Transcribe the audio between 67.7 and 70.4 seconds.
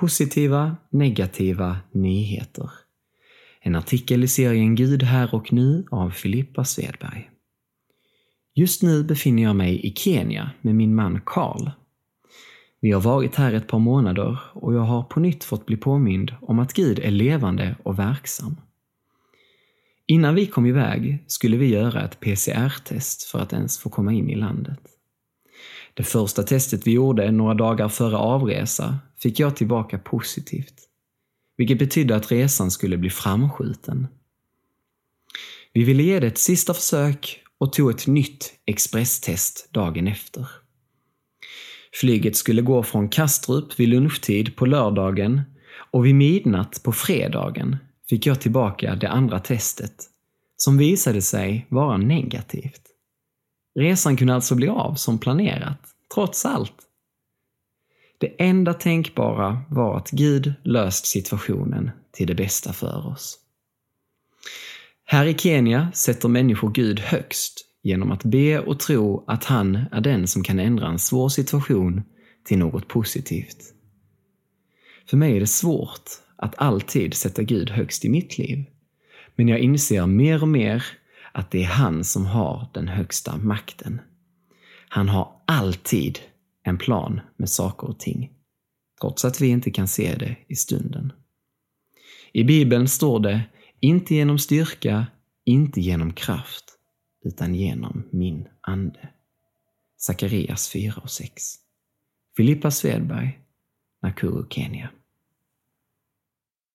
genom att be och tro att han är den